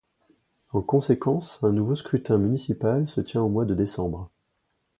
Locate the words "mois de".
3.49-3.75